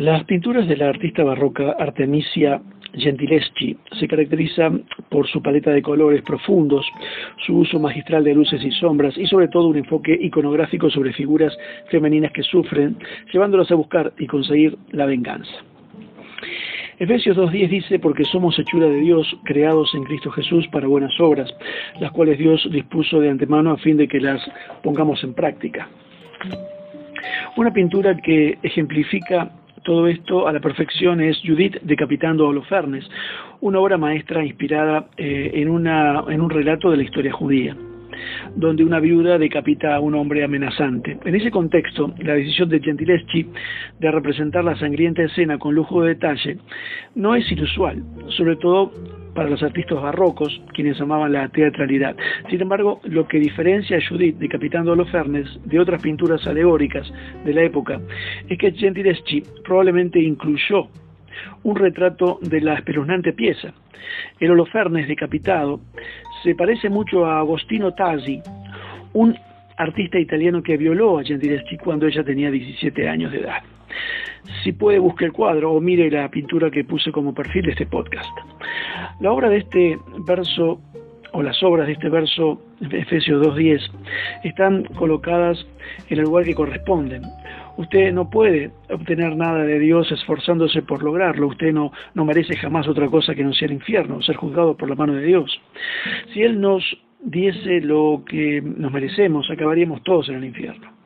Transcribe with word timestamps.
Las 0.00 0.24
pinturas 0.24 0.66
de 0.66 0.78
la 0.78 0.88
artista 0.88 1.22
barroca 1.22 1.76
Artemisia 1.78 2.62
Gentileschi 2.94 3.76
se 3.98 4.08
caracterizan 4.08 4.84
por 5.10 5.28
su 5.28 5.42
paleta 5.42 5.72
de 5.72 5.82
colores 5.82 6.22
profundos, 6.22 6.86
su 7.44 7.58
uso 7.58 7.78
magistral 7.78 8.24
de 8.24 8.34
luces 8.34 8.64
y 8.64 8.70
sombras 8.70 9.18
y 9.18 9.26
sobre 9.26 9.48
todo 9.48 9.68
un 9.68 9.76
enfoque 9.76 10.16
iconográfico 10.18 10.88
sobre 10.88 11.12
figuras 11.12 11.54
femeninas 11.90 12.32
que 12.32 12.42
sufren, 12.42 12.96
llevándolas 13.30 13.70
a 13.70 13.74
buscar 13.74 14.14
y 14.18 14.26
conseguir 14.26 14.78
la 14.92 15.04
venganza. 15.04 15.52
Efesios 16.98 17.36
2.10 17.36 17.68
dice, 17.68 17.98
porque 17.98 18.24
somos 18.24 18.58
hechura 18.58 18.86
de 18.86 19.00
Dios, 19.00 19.28
creados 19.44 19.94
en 19.94 20.04
Cristo 20.04 20.30
Jesús 20.30 20.66
para 20.68 20.86
buenas 20.86 21.12
obras, 21.20 21.54
las 22.00 22.10
cuales 22.12 22.38
Dios 22.38 22.66
dispuso 22.72 23.20
de 23.20 23.28
antemano 23.28 23.72
a 23.72 23.76
fin 23.76 23.98
de 23.98 24.08
que 24.08 24.18
las 24.18 24.40
pongamos 24.82 25.22
en 25.24 25.34
práctica. 25.34 25.90
Una 27.56 27.70
pintura 27.70 28.16
que 28.16 28.56
ejemplifica 28.62 29.50
todo 29.82 30.06
esto 30.06 30.46
a 30.46 30.52
la 30.52 30.60
perfección 30.60 31.20
es 31.20 31.40
Judith 31.44 31.76
decapitando 31.82 32.46
a 32.46 32.48
Holofernes, 32.48 33.08
una 33.60 33.78
obra 33.78 33.98
maestra 33.98 34.44
inspirada 34.44 35.08
eh, 35.16 35.52
en, 35.54 35.68
una, 35.68 36.24
en 36.28 36.40
un 36.40 36.50
relato 36.50 36.90
de 36.90 36.96
la 36.98 37.02
historia 37.02 37.32
judía 37.32 37.76
donde 38.54 38.84
una 38.84 39.00
viuda 39.00 39.38
decapita 39.38 39.94
a 39.94 40.00
un 40.00 40.14
hombre 40.14 40.44
amenazante. 40.44 41.18
En 41.24 41.34
ese 41.34 41.50
contexto, 41.50 42.12
la 42.18 42.34
decisión 42.34 42.68
de 42.68 42.80
Gentileschi 42.80 43.46
de 43.98 44.10
representar 44.10 44.64
la 44.64 44.76
sangrienta 44.76 45.22
escena 45.22 45.58
con 45.58 45.74
lujo 45.74 46.02
de 46.02 46.10
detalle 46.10 46.58
no 47.14 47.34
es 47.34 47.50
inusual, 47.50 48.02
sobre 48.28 48.56
todo 48.56 48.92
para 49.40 49.48
los 49.48 49.62
artistas 49.62 50.02
barrocos, 50.02 50.60
quienes 50.74 51.00
amaban 51.00 51.32
la 51.32 51.48
teatralidad. 51.48 52.14
Sin 52.50 52.60
embargo, 52.60 53.00
lo 53.04 53.26
que 53.26 53.38
diferencia 53.38 53.96
a 53.96 54.00
Judith 54.06 54.36
decapitando 54.36 54.92
a 54.92 54.96
los 54.96 55.10
Fernes 55.10 55.48
de 55.64 55.80
otras 55.80 56.02
pinturas 56.02 56.46
alegóricas 56.46 57.10
de 57.42 57.54
la 57.54 57.62
época 57.62 57.98
es 58.50 58.58
que 58.58 58.70
Gentileschi 58.72 59.42
probablemente 59.64 60.20
incluyó 60.20 60.88
un 61.62 61.74
retrato 61.74 62.38
de 62.42 62.60
la 62.60 62.74
espeluznante 62.74 63.32
pieza. 63.32 63.72
El 64.38 64.50
Holofernes 64.50 65.08
decapitado 65.08 65.80
se 66.42 66.54
parece 66.54 66.90
mucho 66.90 67.24
a 67.24 67.38
Agostino 67.38 67.94
Tasi, 67.94 68.42
un 69.14 69.34
artista 69.78 70.18
italiano 70.18 70.62
que 70.62 70.76
violó 70.76 71.18
a 71.18 71.24
Gentileschi 71.24 71.78
cuando 71.78 72.06
ella 72.06 72.22
tenía 72.22 72.50
17 72.50 73.08
años 73.08 73.32
de 73.32 73.38
edad. 73.38 73.62
Si 74.62 74.72
puede, 74.72 74.98
busque 74.98 75.24
el 75.24 75.32
cuadro 75.32 75.72
o 75.72 75.80
mire 75.80 76.10
la 76.10 76.28
pintura 76.30 76.70
que 76.70 76.84
puse 76.84 77.12
como 77.12 77.34
perfil 77.34 77.66
de 77.66 77.72
este 77.72 77.86
podcast. 77.86 78.30
La 79.20 79.32
obra 79.32 79.48
de 79.48 79.58
este 79.58 79.98
verso, 80.26 80.80
o 81.32 81.42
las 81.42 81.62
obras 81.62 81.86
de 81.86 81.94
este 81.94 82.08
verso, 82.08 82.60
Efesios 82.90 83.46
2.10, 83.46 83.90
están 84.44 84.84
colocadas 84.96 85.66
en 86.08 86.18
el 86.18 86.24
lugar 86.24 86.44
que 86.44 86.54
corresponden. 86.54 87.22
Usted 87.76 88.12
no 88.12 88.28
puede 88.28 88.70
obtener 88.90 89.36
nada 89.36 89.64
de 89.64 89.78
Dios 89.78 90.10
esforzándose 90.12 90.82
por 90.82 91.02
lograrlo. 91.02 91.46
Usted 91.46 91.72
no, 91.72 91.92
no 92.14 92.24
merece 92.24 92.56
jamás 92.56 92.86
otra 92.88 93.06
cosa 93.08 93.34
que 93.34 93.44
no 93.44 93.52
sea 93.52 93.66
el 93.66 93.74
infierno, 93.74 94.20
ser 94.22 94.36
juzgado 94.36 94.76
por 94.76 94.88
la 94.88 94.96
mano 94.96 95.14
de 95.14 95.22
Dios. 95.22 95.60
Si 96.32 96.42
Él 96.42 96.60
nos 96.60 96.84
diese 97.22 97.80
lo 97.80 98.22
que 98.26 98.60
nos 98.62 98.92
merecemos, 98.92 99.48
acabaríamos 99.50 100.02
todos 100.02 100.28
en 100.28 100.36
el 100.36 100.44
infierno. 100.44 100.99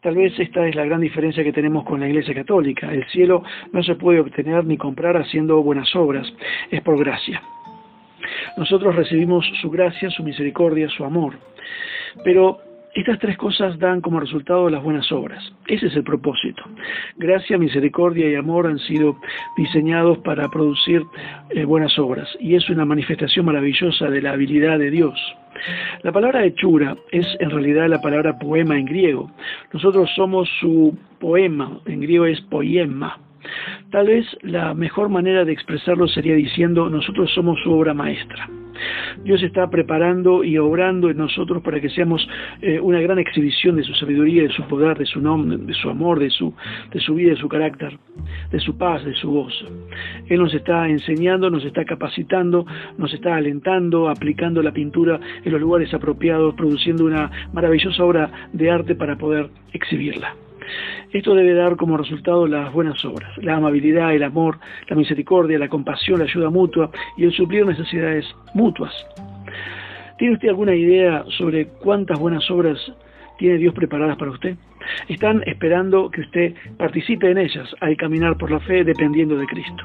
Tal 0.00 0.14
vez 0.14 0.32
esta 0.38 0.66
es 0.66 0.74
la 0.74 0.86
gran 0.86 1.02
diferencia 1.02 1.44
que 1.44 1.52
tenemos 1.52 1.84
con 1.84 2.00
la 2.00 2.08
Iglesia 2.08 2.34
Católica. 2.34 2.90
El 2.90 3.06
cielo 3.08 3.42
no 3.72 3.82
se 3.82 3.96
puede 3.96 4.20
obtener 4.20 4.64
ni 4.64 4.78
comprar 4.78 5.16
haciendo 5.18 5.62
buenas 5.62 5.94
obras, 5.94 6.26
es 6.70 6.80
por 6.80 6.98
gracia. 6.98 7.42
Nosotros 8.56 8.96
recibimos 8.96 9.44
su 9.60 9.70
gracia, 9.70 10.10
su 10.10 10.22
misericordia, 10.22 10.88
su 10.88 11.04
amor. 11.04 11.34
Pero 12.24 12.58
estas 12.94 13.18
tres 13.18 13.36
cosas 13.36 13.78
dan 13.78 14.00
como 14.00 14.20
resultado 14.20 14.68
las 14.68 14.82
buenas 14.82 15.10
obras. 15.12 15.52
Ese 15.68 15.86
es 15.86 15.96
el 15.96 16.02
propósito. 16.02 16.62
Gracia, 17.16 17.56
misericordia 17.56 18.28
y 18.28 18.34
amor 18.34 18.66
han 18.66 18.78
sido 18.80 19.16
diseñados 19.56 20.18
para 20.18 20.48
producir 20.48 21.02
eh, 21.50 21.64
buenas 21.64 21.98
obras 21.98 22.28
y 22.40 22.56
es 22.56 22.68
una 22.68 22.84
manifestación 22.84 23.46
maravillosa 23.46 24.10
de 24.10 24.22
la 24.22 24.32
habilidad 24.32 24.78
de 24.78 24.90
Dios. 24.90 25.18
La 26.02 26.12
palabra 26.12 26.44
hechura 26.44 26.96
es 27.12 27.26
en 27.38 27.50
realidad 27.50 27.88
la 27.88 28.00
palabra 28.00 28.38
poema 28.38 28.78
en 28.78 28.86
griego. 28.86 29.30
Nosotros 29.72 30.10
somos 30.16 30.48
su 30.60 30.96
poema, 31.18 31.80
en 31.86 32.00
griego 32.00 32.26
es 32.26 32.40
poema. 32.42 33.18
Tal 33.90 34.06
vez 34.06 34.26
la 34.42 34.74
mejor 34.74 35.08
manera 35.08 35.44
de 35.44 35.52
expresarlo 35.52 36.08
sería 36.08 36.34
diciendo 36.34 36.88
nosotros 36.88 37.30
somos 37.34 37.58
su 37.62 37.72
obra 37.72 37.94
maestra. 37.94 38.48
Dios 39.24 39.42
está 39.42 39.68
preparando 39.68 40.44
y 40.44 40.58
obrando 40.58 41.10
en 41.10 41.18
nosotros 41.18 41.62
para 41.62 41.80
que 41.80 41.90
seamos 41.90 42.26
eh, 42.62 42.80
una 42.80 43.00
gran 43.00 43.18
exhibición 43.18 43.76
de 43.76 43.82
su 43.82 43.94
sabiduría, 43.94 44.44
de 44.44 44.50
su 44.50 44.62
poder, 44.64 44.96
de 44.96 45.06
su 45.06 45.20
nombre, 45.20 45.58
de 45.58 45.74
su 45.74 45.90
amor, 45.90 46.18
de 46.18 46.30
su, 46.30 46.54
de 46.92 47.00
su 47.00 47.14
vida, 47.14 47.30
de 47.30 47.36
su 47.36 47.48
carácter, 47.48 47.98
de 48.50 48.60
su 48.60 48.76
paz, 48.78 49.04
de 49.04 49.14
su 49.14 49.30
voz. 49.30 49.52
Él 50.28 50.40
nos 50.40 50.54
está 50.54 50.88
enseñando, 50.88 51.50
nos 51.50 51.64
está 51.64 51.84
capacitando, 51.84 52.64
nos 52.96 53.12
está 53.12 53.36
alentando, 53.36 54.08
aplicando 54.08 54.62
la 54.62 54.72
pintura 54.72 55.20
en 55.44 55.52
los 55.52 55.60
lugares 55.60 55.92
apropiados, 55.92 56.54
produciendo 56.54 57.04
una 57.04 57.30
maravillosa 57.52 58.02
obra 58.04 58.30
de 58.52 58.70
arte 58.70 58.94
para 58.94 59.16
poder 59.16 59.50
exhibirla. 59.72 60.34
Esto 61.12 61.34
debe 61.34 61.54
dar 61.54 61.76
como 61.76 61.96
resultado 61.96 62.46
las 62.46 62.72
buenas 62.72 63.04
obras, 63.04 63.30
la 63.38 63.56
amabilidad, 63.56 64.14
el 64.14 64.22
amor, 64.22 64.58
la 64.88 64.96
misericordia, 64.96 65.58
la 65.58 65.68
compasión, 65.68 66.18
la 66.18 66.24
ayuda 66.24 66.50
mutua 66.50 66.90
y 67.16 67.24
el 67.24 67.32
suplir 67.32 67.66
necesidades 67.66 68.26
mutuas. 68.54 68.92
¿Tiene 70.18 70.34
usted 70.34 70.48
alguna 70.48 70.74
idea 70.74 71.24
sobre 71.38 71.66
cuántas 71.66 72.18
buenas 72.18 72.50
obras 72.50 72.78
tiene 73.40 73.56
Dios 73.56 73.74
preparadas 73.74 74.18
para 74.18 74.30
usted? 74.30 74.54
Están 75.08 75.42
esperando 75.46 76.10
que 76.10 76.20
usted 76.20 76.54
participe 76.76 77.30
en 77.30 77.38
ellas 77.38 77.74
al 77.80 77.96
caminar 77.96 78.36
por 78.36 78.50
la 78.50 78.60
fe 78.60 78.84
dependiendo 78.84 79.36
de 79.36 79.46
Cristo. 79.46 79.82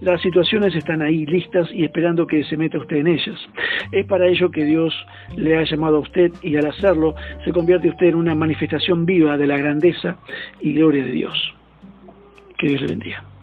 Las 0.00 0.22
situaciones 0.22 0.74
están 0.74 1.02
ahí 1.02 1.26
listas 1.26 1.68
y 1.72 1.84
esperando 1.84 2.26
que 2.26 2.42
se 2.44 2.56
meta 2.56 2.78
usted 2.78 2.96
en 2.96 3.08
ellas. 3.08 3.38
Es 3.92 4.06
para 4.06 4.26
ello 4.26 4.50
que 4.50 4.64
Dios 4.64 4.94
le 5.36 5.56
ha 5.56 5.64
llamado 5.64 5.98
a 5.98 6.00
usted 6.00 6.32
y 6.42 6.56
al 6.56 6.66
hacerlo 6.66 7.14
se 7.44 7.52
convierte 7.52 7.90
usted 7.90 8.06
en 8.06 8.14
una 8.14 8.34
manifestación 8.34 9.04
viva 9.04 9.36
de 9.36 9.46
la 9.46 9.58
grandeza 9.58 10.16
y 10.60 10.72
gloria 10.72 11.04
de 11.04 11.12
Dios. 11.12 11.54
Que 12.56 12.68
Dios 12.68 12.80
le 12.80 12.88
bendiga. 12.88 13.33